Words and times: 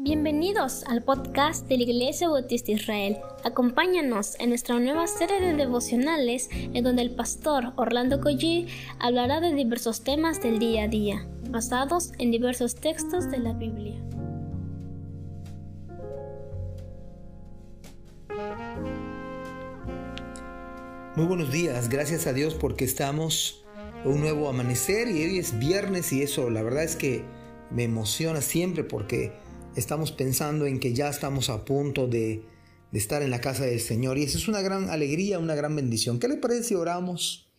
Bienvenidos 0.00 0.84
al 0.84 1.02
podcast 1.02 1.66
de 1.66 1.76
la 1.76 1.82
Iglesia 1.82 2.28
Bautista 2.28 2.70
Israel. 2.70 3.16
Acompáñanos 3.42 4.38
en 4.38 4.50
nuestra 4.50 4.78
nueva 4.78 5.08
serie 5.08 5.40
de 5.40 5.54
devocionales 5.54 6.48
en 6.52 6.84
donde 6.84 7.02
el 7.02 7.16
pastor 7.16 7.72
Orlando 7.74 8.20
Collie 8.20 8.68
hablará 9.00 9.40
de 9.40 9.52
diversos 9.52 10.04
temas 10.04 10.40
del 10.40 10.60
día 10.60 10.84
a 10.84 10.88
día, 10.88 11.26
basados 11.50 12.12
en 12.20 12.30
diversos 12.30 12.76
textos 12.76 13.28
de 13.28 13.38
la 13.38 13.54
Biblia. 13.54 14.00
Muy 21.16 21.26
buenos 21.26 21.50
días, 21.50 21.88
gracias 21.88 22.28
a 22.28 22.32
Dios 22.32 22.54
porque 22.54 22.84
estamos 22.84 23.64
un 24.04 24.20
nuevo 24.20 24.48
amanecer 24.48 25.08
y 25.08 25.24
hoy 25.24 25.38
es 25.40 25.58
viernes 25.58 26.12
y 26.12 26.22
eso 26.22 26.50
la 26.50 26.62
verdad 26.62 26.84
es 26.84 26.94
que 26.94 27.24
me 27.72 27.82
emociona 27.82 28.40
siempre 28.42 28.84
porque 28.84 29.32
estamos 29.78 30.12
pensando 30.12 30.66
en 30.66 30.80
que 30.80 30.92
ya 30.92 31.08
estamos 31.08 31.48
a 31.50 31.64
punto 31.64 32.08
de, 32.08 32.42
estar 32.92 33.22
en 33.22 33.30
la 33.30 33.40
casa 33.40 33.64
del 33.64 33.80
Señor 33.80 34.16
y 34.18 34.24
eso 34.24 34.38
es 34.38 34.48
una 34.48 34.62
gran 34.62 34.88
alegría, 34.90 35.38
una 35.38 35.54
gran 35.54 35.76
bendición. 35.76 36.18
¿Qué 36.18 36.26
le 36.26 36.36
parece 36.36 36.64
si 36.64 36.74
oramos? 36.74 37.50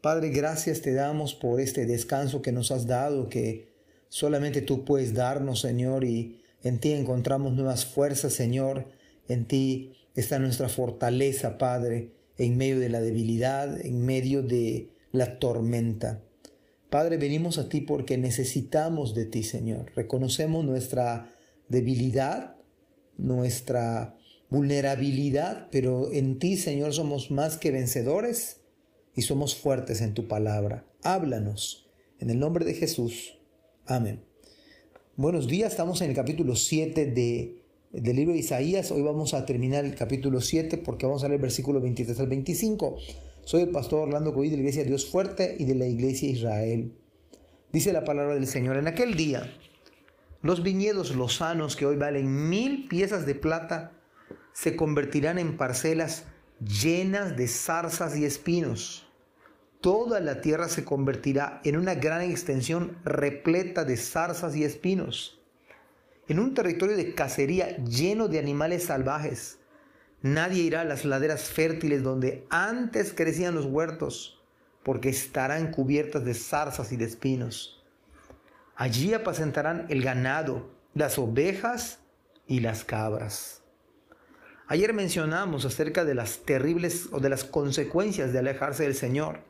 Padre, 0.00 0.30
gracias 0.30 0.80
te 0.80 0.94
damos 0.94 1.34
por 1.34 1.60
este 1.60 1.86
descanso 1.86 2.40
que 2.40 2.52
nos 2.52 2.70
has 2.70 2.86
dado, 2.86 3.28
que 3.28 3.68
solamente 4.08 4.62
tú 4.62 4.84
puedes 4.84 5.12
darnos, 5.12 5.60
Señor, 5.60 6.04
y 6.04 6.40
en 6.62 6.78
ti 6.78 6.92
encontramos 6.92 7.52
nuevas 7.52 7.84
fuerzas, 7.84 8.32
Señor. 8.32 8.86
En 9.28 9.44
ti 9.44 9.92
está 10.14 10.38
nuestra 10.38 10.68
fortaleza, 10.68 11.58
Padre, 11.58 12.12
en 12.38 12.56
medio 12.56 12.78
de 12.78 12.88
la 12.88 13.00
debilidad, 13.00 13.84
en 13.84 14.06
medio 14.06 14.42
de 14.42 14.88
la 15.12 15.38
tormenta. 15.38 16.22
Padre, 16.90 17.18
venimos 17.18 17.58
a 17.58 17.68
ti 17.68 17.82
porque 17.82 18.16
necesitamos 18.16 19.14
de 19.14 19.26
ti, 19.26 19.42
Señor. 19.42 19.92
Reconocemos 19.94 20.64
nuestra 20.64 21.34
debilidad, 21.68 22.56
nuestra 23.18 24.16
vulnerabilidad, 24.48 25.68
pero 25.70 26.10
en 26.12 26.38
ti, 26.38 26.56
Señor, 26.56 26.94
somos 26.94 27.30
más 27.30 27.58
que 27.58 27.70
vencedores 27.70 28.62
y 29.14 29.22
somos 29.22 29.54
fuertes 29.54 30.00
en 30.00 30.14
tu 30.14 30.28
palabra. 30.28 30.86
Háblanos. 31.02 31.90
En 32.20 32.30
el 32.30 32.38
nombre 32.38 32.64
de 32.64 32.74
Jesús. 32.74 33.38
Amén. 33.84 34.24
Buenos 35.16 35.46
días, 35.46 35.72
estamos 35.72 36.00
en 36.00 36.10
el 36.10 36.16
capítulo 36.16 36.56
7 36.56 37.06
de, 37.06 37.62
del 37.92 38.16
libro 38.16 38.32
de 38.32 38.40
Isaías. 38.40 38.90
Hoy 38.90 39.02
vamos 39.02 39.34
a 39.34 39.44
terminar 39.44 39.84
el 39.84 39.94
capítulo 39.94 40.40
7 40.40 40.78
porque 40.78 41.06
vamos 41.06 41.22
a 41.22 41.28
leer 41.28 41.38
el 41.38 41.42
versículo 41.42 41.80
23 41.80 42.18
al 42.18 42.28
25. 42.28 42.96
Soy 43.48 43.62
el 43.62 43.70
pastor 43.70 44.00
Orlando 44.00 44.34
Coí 44.34 44.50
de 44.50 44.56
la 44.56 44.60
Iglesia 44.60 44.84
Dios 44.84 45.10
Fuerte 45.10 45.56
y 45.58 45.64
de 45.64 45.74
la 45.74 45.86
Iglesia 45.86 46.28
Israel. 46.28 46.92
Dice 47.72 47.94
la 47.94 48.04
palabra 48.04 48.34
del 48.34 48.46
Señor, 48.46 48.76
en 48.76 48.88
aquel 48.88 49.14
día, 49.14 49.50
los 50.42 50.62
viñedos 50.62 51.16
lozanos 51.16 51.74
que 51.74 51.86
hoy 51.86 51.96
valen 51.96 52.50
mil 52.50 52.88
piezas 52.88 53.24
de 53.24 53.34
plata, 53.34 53.92
se 54.52 54.76
convertirán 54.76 55.38
en 55.38 55.56
parcelas 55.56 56.24
llenas 56.60 57.38
de 57.38 57.48
zarzas 57.48 58.18
y 58.18 58.26
espinos. 58.26 59.10
Toda 59.80 60.20
la 60.20 60.42
tierra 60.42 60.68
se 60.68 60.84
convertirá 60.84 61.62
en 61.64 61.78
una 61.78 61.94
gran 61.94 62.20
extensión 62.20 62.98
repleta 63.02 63.86
de 63.86 63.96
zarzas 63.96 64.56
y 64.56 64.64
espinos, 64.64 65.40
en 66.28 66.38
un 66.38 66.52
territorio 66.52 66.98
de 66.98 67.14
cacería 67.14 67.78
lleno 67.78 68.28
de 68.28 68.40
animales 68.40 68.82
salvajes 68.82 69.58
Nadie 70.22 70.64
irá 70.64 70.80
a 70.80 70.84
las 70.84 71.04
laderas 71.04 71.42
fértiles 71.44 72.02
donde 72.02 72.46
antes 72.50 73.12
crecían 73.12 73.54
los 73.54 73.66
huertos, 73.66 74.42
porque 74.82 75.08
estarán 75.08 75.70
cubiertas 75.70 76.24
de 76.24 76.34
zarzas 76.34 76.90
y 76.92 76.96
de 76.96 77.04
espinos. 77.04 77.84
Allí 78.74 79.14
apacentarán 79.14 79.86
el 79.88 80.02
ganado, 80.02 80.70
las 80.94 81.18
ovejas 81.18 82.00
y 82.46 82.60
las 82.60 82.84
cabras. 82.84 83.62
Ayer 84.66 84.92
mencionamos 84.92 85.64
acerca 85.64 86.04
de 86.04 86.14
las 86.14 86.40
terribles 86.40 87.08
o 87.12 87.20
de 87.20 87.28
las 87.28 87.44
consecuencias 87.44 88.32
de 88.32 88.40
alejarse 88.40 88.82
del 88.82 88.94
Señor. 88.94 89.40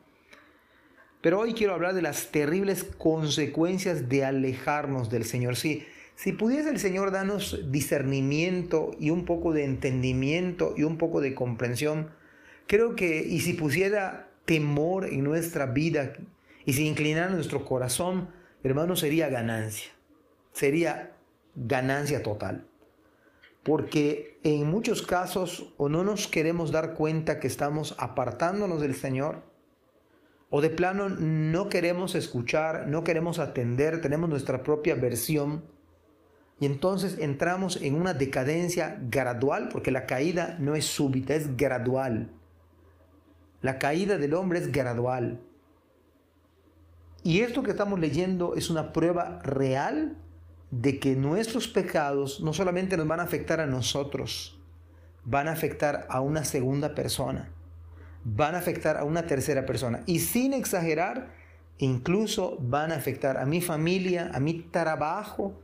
Pero 1.21 1.39
hoy 1.39 1.53
quiero 1.53 1.73
hablar 1.73 1.93
de 1.93 2.01
las 2.01 2.31
terribles 2.31 2.85
consecuencias 2.85 4.07
de 4.07 4.23
alejarnos 4.23 5.09
del 5.09 5.25
Señor. 5.25 5.57
Sí, 5.57 5.85
si 6.19 6.33
pudiese 6.33 6.69
el 6.69 6.79
Señor 6.79 7.11
darnos 7.11 7.71
discernimiento 7.71 8.91
y 8.99 9.09
un 9.09 9.23
poco 9.23 9.53
de 9.53 9.63
entendimiento 9.63 10.73
y 10.75 10.83
un 10.83 10.97
poco 10.97 11.21
de 11.21 11.33
comprensión, 11.33 12.09
creo 12.67 12.97
que, 12.97 13.25
y 13.25 13.39
si 13.39 13.53
pusiera 13.53 14.27
temor 14.43 15.05
en 15.05 15.23
nuestra 15.23 15.67
vida 15.67 16.11
y 16.65 16.73
si 16.73 16.85
inclinara 16.85 17.29
nuestro 17.29 17.63
corazón, 17.63 18.31
hermano, 18.63 18.97
sería 18.97 19.29
ganancia. 19.29 19.91
Sería 20.51 21.15
ganancia 21.55 22.21
total. 22.21 22.67
Porque 23.63 24.41
en 24.43 24.69
muchos 24.69 25.01
casos 25.03 25.73
o 25.77 25.87
no 25.87 26.03
nos 26.03 26.27
queremos 26.27 26.73
dar 26.73 26.95
cuenta 26.95 27.39
que 27.39 27.47
estamos 27.47 27.95
apartándonos 27.97 28.81
del 28.81 28.95
Señor, 28.95 29.43
o 30.49 30.59
de 30.59 30.69
plano 30.69 31.07
no 31.07 31.69
queremos 31.69 32.13
escuchar, 32.15 32.87
no 32.87 33.05
queremos 33.05 33.39
atender, 33.39 34.01
tenemos 34.01 34.29
nuestra 34.29 34.63
propia 34.63 34.95
versión 34.95 35.78
y 36.59 36.65
entonces 36.65 37.17
entramos 37.19 37.81
en 37.81 37.95
una 37.95 38.13
decadencia 38.13 38.99
gradual, 39.09 39.69
porque 39.71 39.91
la 39.91 40.05
caída 40.05 40.57
no 40.59 40.75
es 40.75 40.85
súbita, 40.85 41.33
es 41.33 41.55
gradual. 41.55 42.31
La 43.61 43.79
caída 43.79 44.17
del 44.17 44.33
hombre 44.33 44.59
es 44.59 44.71
gradual. 44.71 45.39
Y 47.23 47.41
esto 47.41 47.63
que 47.63 47.71
estamos 47.71 47.99
leyendo 47.99 48.55
es 48.55 48.69
una 48.69 48.91
prueba 48.91 49.39
real 49.43 50.17
de 50.71 50.99
que 50.99 51.15
nuestros 51.15 51.67
pecados 51.67 52.41
no 52.41 52.53
solamente 52.53 52.97
nos 52.97 53.07
van 53.07 53.21
a 53.21 53.23
afectar 53.23 53.61
a 53.61 53.65
nosotros, 53.65 54.59
van 55.23 55.47
a 55.47 55.53
afectar 55.53 56.07
a 56.09 56.19
una 56.21 56.43
segunda 56.43 56.93
persona, 56.93 57.51
van 58.23 58.55
a 58.55 58.59
afectar 58.59 58.97
a 58.97 59.05
una 59.05 59.25
tercera 59.25 59.65
persona. 59.65 60.03
Y 60.05 60.19
sin 60.19 60.53
exagerar, 60.53 61.31
incluso 61.77 62.57
van 62.59 62.91
a 62.91 62.95
afectar 62.95 63.37
a 63.37 63.45
mi 63.45 63.61
familia, 63.61 64.29
a 64.33 64.39
mi 64.39 64.61
trabajo, 64.61 65.59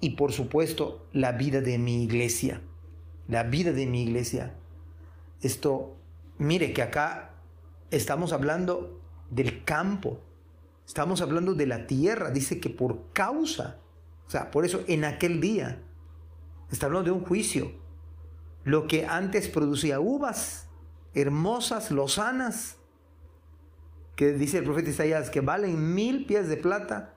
y 0.00 0.10
por 0.10 0.32
supuesto 0.32 1.06
la 1.12 1.32
vida 1.32 1.60
de 1.60 1.78
mi 1.78 2.02
iglesia. 2.04 2.62
La 3.28 3.44
vida 3.44 3.72
de 3.72 3.86
mi 3.86 4.02
iglesia. 4.02 4.54
Esto, 5.40 5.96
mire 6.38 6.72
que 6.72 6.82
acá 6.82 7.34
estamos 7.90 8.32
hablando 8.32 9.00
del 9.30 9.64
campo, 9.64 10.20
estamos 10.86 11.20
hablando 11.20 11.54
de 11.54 11.66
la 11.66 11.86
tierra, 11.86 12.30
dice 12.30 12.60
que 12.60 12.70
por 12.70 13.12
causa, 13.12 13.78
o 14.26 14.30
sea, 14.30 14.50
por 14.50 14.64
eso 14.64 14.82
en 14.86 15.04
aquel 15.04 15.40
día, 15.40 15.82
está 16.70 16.86
hablando 16.86 17.10
de 17.10 17.18
un 17.18 17.24
juicio. 17.24 17.72
Lo 18.64 18.86
que 18.86 19.06
antes 19.06 19.48
producía 19.48 20.00
uvas 20.00 20.68
hermosas, 21.14 21.90
lozanas, 21.90 22.76
que 24.16 24.32
dice 24.32 24.58
el 24.58 24.64
profeta 24.64 24.90
Isaías, 24.90 25.30
que 25.30 25.40
valen 25.40 25.94
mil 25.94 26.26
pies 26.26 26.48
de 26.48 26.56
plata, 26.56 27.14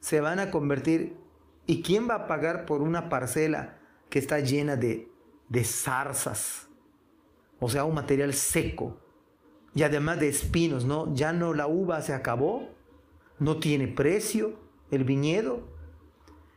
se 0.00 0.20
van 0.20 0.38
a 0.38 0.50
convertir 0.50 1.16
¿Y 1.66 1.82
quién 1.82 2.08
va 2.08 2.14
a 2.14 2.26
pagar 2.26 2.66
por 2.66 2.82
una 2.82 3.08
parcela 3.08 3.78
que 4.10 4.18
está 4.18 4.40
llena 4.40 4.76
de, 4.76 5.08
de 5.48 5.64
zarzas? 5.64 6.68
O 7.60 7.68
sea, 7.68 7.84
un 7.84 7.94
material 7.94 8.34
seco. 8.34 9.00
Y 9.74 9.82
además 9.82 10.20
de 10.20 10.28
espinos, 10.28 10.84
¿no? 10.84 11.14
Ya 11.14 11.32
no 11.32 11.54
la 11.54 11.66
uva 11.66 12.02
se 12.02 12.12
acabó, 12.12 12.68
no 13.38 13.58
tiene 13.58 13.88
precio 13.88 14.58
el 14.90 15.04
viñedo. 15.04 15.62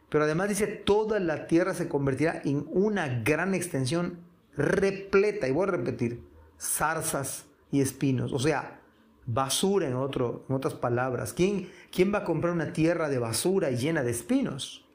Pero 0.10 0.24
además 0.24 0.50
dice, 0.50 0.68
toda 0.68 1.20
la 1.20 1.48
tierra 1.48 1.74
se 1.74 1.90
convertirá 1.90 2.42
en 2.46 2.68
una 2.72 3.22
gran 3.24 3.54
extensión 3.54 4.20
repleta, 4.56 5.48
y 5.48 5.52
voy 5.52 5.68
a 5.68 5.72
repetir, 5.72 6.24
zarzas 6.60 7.46
y 7.72 7.82
espinos. 7.82 8.34
O 8.34 8.40
sea, 8.40 8.82
basura 9.26 9.88
en, 9.88 9.96
otro, 9.96 10.46
en 10.50 10.56
otras 10.56 10.74
palabras. 10.74 11.34
¿Quién, 11.34 11.70
¿Quién 11.92 12.14
va 12.14 12.20
a 12.20 12.24
comprar 12.24 12.54
una 12.54 12.74
tierra 12.74 13.10
de 13.10 13.20
basura 13.20 13.70
y 13.72 13.78
llena 13.78 14.04
de 14.04 14.12
espinos? 14.12 14.87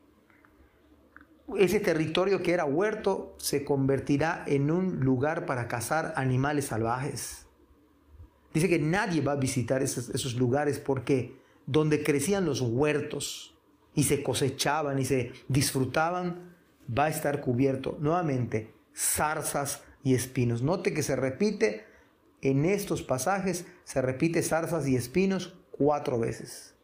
Ese 1.58 1.80
territorio 1.80 2.42
que 2.42 2.52
era 2.52 2.64
huerto 2.64 3.34
se 3.38 3.64
convertirá 3.64 4.44
en 4.46 4.70
un 4.70 5.00
lugar 5.00 5.46
para 5.46 5.68
cazar 5.68 6.14
animales 6.16 6.66
salvajes. 6.66 7.46
Dice 8.52 8.68
que 8.68 8.78
nadie 8.78 9.20
va 9.20 9.32
a 9.32 9.36
visitar 9.36 9.82
esos, 9.82 10.34
lugares 10.34 10.78
porque 10.78 11.36
donde 11.66 12.02
crecían 12.02 12.44
los 12.44 12.60
huertos 12.60 13.56
y 13.94 14.04
se 14.04 14.22
cosechaban 14.22 14.98
y 14.98 15.04
se 15.04 15.32
disfrutaban, 15.48 16.54
va 16.86 17.04
a 17.04 17.08
estar 17.08 17.40
cubierto 17.40 17.96
nuevamente 18.00 18.74
zarzas 18.94 19.82
y 20.02 20.14
espinos. 20.14 20.62
Note 20.62 20.92
que 20.92 21.02
se 21.02 21.16
repite 21.16 21.84
en 22.42 22.64
estos 22.64 23.02
pasajes, 23.02 23.66
se 23.84 24.02
repite 24.02 24.42
zarzas 24.42 24.86
y 24.86 24.96
espinos 24.96 25.54
cuatro 25.70 26.18
veces. 26.18 26.74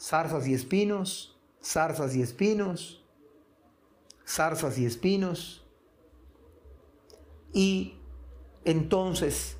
Zarzas 0.00 0.46
y 0.46 0.54
espinos, 0.54 1.40
zarzas 1.62 2.14
y 2.14 2.22
espinos, 2.22 3.03
zarzas 4.26 4.78
y 4.78 4.86
espinos. 4.86 5.66
Y 7.52 7.98
entonces, 8.64 9.58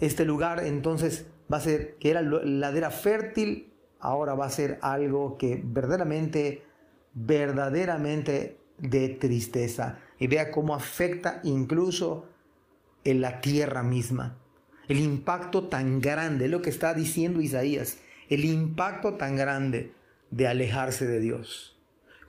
este 0.00 0.24
lugar 0.24 0.64
entonces 0.64 1.26
va 1.52 1.58
a 1.58 1.60
ser, 1.60 1.96
que 1.96 2.10
era 2.10 2.22
ladera 2.22 2.90
fértil, 2.90 3.72
ahora 4.00 4.34
va 4.34 4.46
a 4.46 4.50
ser 4.50 4.78
algo 4.82 5.38
que 5.38 5.60
verdaderamente, 5.64 6.62
verdaderamente 7.14 8.58
de 8.78 9.08
tristeza. 9.08 9.98
Y 10.18 10.26
vea 10.26 10.50
cómo 10.50 10.74
afecta 10.74 11.40
incluso 11.44 12.28
en 13.04 13.20
la 13.20 13.40
tierra 13.40 13.82
misma. 13.82 14.38
El 14.88 14.98
impacto 14.98 15.68
tan 15.68 16.00
grande, 16.00 16.48
lo 16.48 16.62
que 16.62 16.70
está 16.70 16.94
diciendo 16.94 17.40
Isaías, 17.40 17.98
el 18.28 18.44
impacto 18.44 19.14
tan 19.14 19.36
grande 19.36 19.92
de 20.30 20.48
alejarse 20.48 21.06
de 21.06 21.20
Dios. 21.20 21.71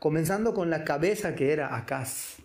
Comenzando 0.04 0.54
con 0.54 0.70
la 0.70 0.84
cabeza 0.84 1.34
que 1.34 1.54
era 1.54 1.78
Acaz, 1.78 2.40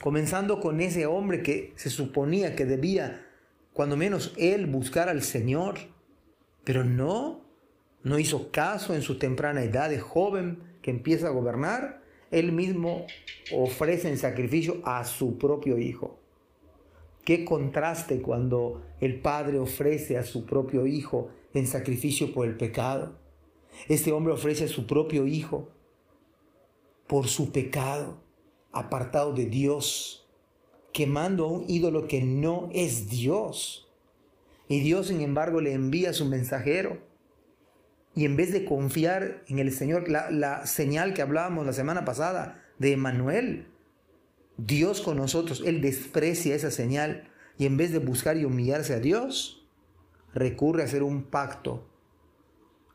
comenzando 0.00 0.60
con 0.60 0.80
ese 0.80 1.04
hombre 1.04 1.42
que 1.42 1.72
se 1.74 1.90
suponía 1.90 2.54
que 2.54 2.64
debía, 2.64 3.26
cuando 3.72 3.96
menos 3.96 4.32
él, 4.36 4.66
buscar 4.66 5.08
al 5.08 5.22
Señor, 5.22 5.78
pero 6.62 6.84
no, 6.84 7.40
no 8.04 8.20
hizo 8.20 8.52
caso 8.52 8.94
en 8.94 9.02
su 9.02 9.18
temprana 9.18 9.64
edad 9.64 9.90
de 9.90 9.98
joven 9.98 10.62
que 10.80 10.92
empieza 10.92 11.26
a 11.26 11.30
gobernar, 11.30 12.04
él 12.30 12.52
mismo 12.52 13.08
ofrece 13.52 14.08
en 14.08 14.16
sacrificio 14.16 14.80
a 14.84 15.04
su 15.04 15.38
propio 15.38 15.78
hijo. 15.78 16.20
Qué 17.24 17.44
contraste 17.44 18.22
cuando 18.22 18.86
el 19.00 19.18
padre 19.18 19.58
ofrece 19.58 20.18
a 20.18 20.22
su 20.22 20.46
propio 20.46 20.86
hijo 20.86 21.32
en 21.52 21.66
sacrificio 21.66 22.32
por 22.32 22.46
el 22.46 22.56
pecado. 22.56 23.18
Este 23.88 24.12
hombre 24.12 24.34
ofrece 24.34 24.66
a 24.66 24.68
su 24.68 24.86
propio 24.86 25.26
hijo 25.26 25.72
por 27.06 27.28
su 27.28 27.52
pecado, 27.52 28.22
apartado 28.72 29.32
de 29.32 29.46
Dios, 29.46 30.28
quemando 30.92 31.44
a 31.44 31.50
un 31.50 31.64
ídolo 31.68 32.08
que 32.08 32.22
no 32.22 32.68
es 32.72 33.08
Dios. 33.08 33.88
Y 34.68 34.80
Dios, 34.80 35.08
sin 35.08 35.20
embargo, 35.20 35.60
le 35.60 35.72
envía 35.72 36.10
a 36.10 36.14
su 36.14 36.24
mensajero. 36.24 36.98
Y 38.14 38.24
en 38.24 38.36
vez 38.36 38.52
de 38.52 38.64
confiar 38.64 39.44
en 39.46 39.58
el 39.58 39.72
Señor, 39.72 40.08
la, 40.08 40.66
señal 40.66 41.12
que 41.12 41.22
hablábamos 41.22 41.66
la 41.66 41.74
semana 41.74 42.04
pasada 42.04 42.64
de 42.78 42.92
Emanuel, 42.92 43.66
Dios 44.56 45.02
con 45.02 45.18
nosotros, 45.18 45.62
Él 45.66 45.82
desprecia 45.82 46.54
esa 46.54 46.70
señal 46.70 47.30
y 47.58 47.66
en 47.66 47.76
vez 47.76 47.92
de 47.92 47.98
buscar 47.98 48.38
y 48.38 48.46
humillarse 48.46 48.94
a 48.94 49.00
Dios, 49.00 49.68
recurre 50.32 50.82
a 50.82 50.86
hacer 50.86 51.02
un 51.02 51.24
pacto 51.24 51.86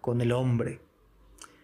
con 0.01 0.21
el 0.21 0.31
hombre. 0.31 0.81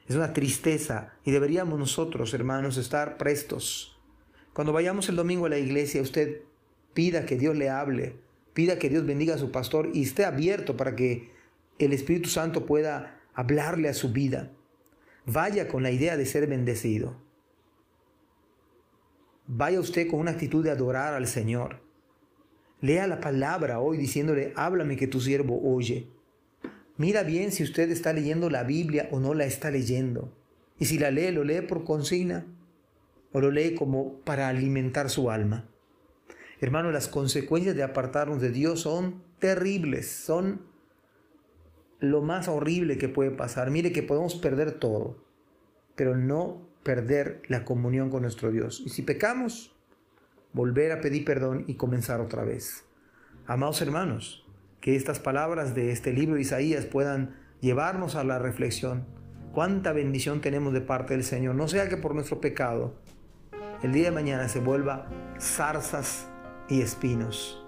Es 0.07 0.15
una 0.15 0.33
tristeza 0.33 1.13
y 1.25 1.31
deberíamos 1.31 1.77
nosotros, 1.77 2.33
hermanos, 2.33 2.77
estar 2.77 3.17
prestos. 3.17 3.99
Cuando 4.53 4.71
vayamos 4.71 5.09
el 5.09 5.17
domingo 5.17 5.45
a 5.45 5.49
la 5.49 5.57
iglesia, 5.57 6.01
usted 6.01 6.41
pida 6.93 7.25
que 7.25 7.37
Dios 7.37 7.55
le 7.55 7.69
hable, 7.69 8.15
pida 8.53 8.79
que 8.79 8.89
Dios 8.89 9.05
bendiga 9.05 9.35
a 9.35 9.37
su 9.37 9.51
pastor 9.51 9.89
y 9.93 10.03
esté 10.03 10.25
abierto 10.25 10.77
para 10.77 10.95
que 10.95 11.31
el 11.77 11.93
Espíritu 11.93 12.29
Santo 12.29 12.65
pueda 12.65 13.21
hablarle 13.33 13.89
a 13.89 13.93
su 13.93 14.11
vida. 14.11 14.51
Vaya 15.25 15.67
con 15.67 15.83
la 15.83 15.91
idea 15.91 16.15
de 16.15 16.25
ser 16.25 16.47
bendecido. 16.47 17.17
Vaya 19.45 19.79
usted 19.79 20.07
con 20.09 20.21
una 20.21 20.31
actitud 20.31 20.63
de 20.63 20.71
adorar 20.71 21.13
al 21.13 21.27
Señor. 21.27 21.81
Lea 22.79 23.07
la 23.07 23.19
palabra 23.19 23.79
hoy 23.79 23.97
diciéndole, 23.97 24.53
háblame 24.55 24.95
que 24.95 25.07
tu 25.07 25.19
siervo 25.19 25.59
oye. 25.63 26.09
Mira 26.97 27.23
bien 27.23 27.51
si 27.51 27.63
usted 27.63 27.89
está 27.91 28.11
leyendo 28.13 28.49
la 28.49 28.63
Biblia 28.63 29.07
o 29.11 29.19
no 29.19 29.33
la 29.33 29.45
está 29.45 29.69
leyendo. 29.69 30.33
Y 30.79 30.85
si 30.85 30.97
la 30.97 31.11
lee, 31.11 31.31
lo 31.31 31.43
lee 31.43 31.61
por 31.61 31.83
consigna 31.83 32.45
o 33.31 33.39
lo 33.39 33.51
lee 33.51 33.75
como 33.75 34.19
para 34.21 34.47
alimentar 34.47 35.09
su 35.09 35.29
alma. 35.29 35.69
Hermano, 36.59 36.91
las 36.91 37.07
consecuencias 37.07 37.75
de 37.75 37.83
apartarnos 37.83 38.41
de 38.41 38.51
Dios 38.51 38.81
son 38.81 39.21
terribles, 39.37 40.09
son 40.09 40.61
lo 41.99 42.21
más 42.21 42.47
horrible 42.47 42.97
que 42.97 43.09
puede 43.09 43.31
pasar. 43.31 43.69
Mire 43.69 43.91
que 43.91 44.01
podemos 44.01 44.35
perder 44.35 44.71
todo, 44.71 45.23
pero 45.95 46.15
no 46.15 46.67
perder 46.81 47.41
la 47.47 47.63
comunión 47.63 48.09
con 48.09 48.23
nuestro 48.23 48.51
Dios. 48.51 48.81
Y 48.85 48.89
si 48.89 49.03
pecamos, 49.03 49.75
volver 50.53 50.91
a 50.91 51.01
pedir 51.01 51.25
perdón 51.25 51.65
y 51.67 51.75
comenzar 51.75 52.21
otra 52.21 52.43
vez. 52.43 52.85
Amados 53.45 53.81
hermanos, 53.81 54.46
que 54.87 54.95
estas 54.95 55.19
palabras 55.19 55.75
de 55.75 55.91
este 55.91 56.13
libro 56.13 56.35
de 56.35 56.43
Isaías 56.43 56.85
puedan 56.85 57.35
llevarnos 57.59 58.15
a 58.15 58.23
la 58.23 58.39
reflexión. 58.39 59.03
Cuánta 59.51 59.91
bendición 59.91 60.39
tenemos 60.39 60.71
de 60.71 60.79
parte 60.79 61.13
del 61.13 61.25
Señor. 61.25 61.55
No 61.55 61.67
sea 61.67 61.89
que 61.89 61.97
por 61.97 62.15
nuestro 62.15 62.39
pecado 62.39 62.93
el 63.83 63.91
día 63.91 64.05
de 64.05 64.11
mañana 64.11 64.47
se 64.47 64.61
vuelva 64.61 65.09
zarzas 65.41 66.29
y 66.69 66.79
espinos. 66.79 67.61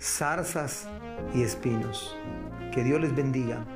Zarzas 0.00 0.88
y 1.34 1.42
espinos. 1.42 2.16
Que 2.72 2.82
Dios 2.82 3.02
les 3.02 3.14
bendiga. 3.14 3.66